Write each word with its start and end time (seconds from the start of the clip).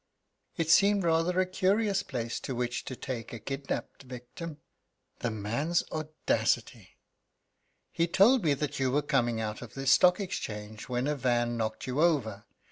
It 0.57 0.71
seemed 0.71 1.03
rather 1.03 1.39
a 1.39 1.45
curious 1.45 2.01
place 2.01 2.39
to 2.39 2.55
which 2.55 2.85
to 2.85 2.95
take 2.95 3.31
a 3.31 3.37
kidnapped 3.39 4.01
victim. 4.01 4.57
The 5.19 5.29
man's 5.29 5.83
audacity! 5.91 6.97
"He 7.91 8.07
told 8.07 8.43
me 8.43 8.55
that 8.55 8.79
you 8.79 8.89
were 8.89 9.03
coming 9.03 9.39
out 9.39 9.61
of 9.61 9.75
the 9.75 9.85
Stock 9.85 10.19
Exchange 10.19 10.89
when 10.89 11.05
a 11.05 11.15
van 11.15 11.55
knocked 11.55 11.85
you 11.85 12.01
over. 12.01 12.45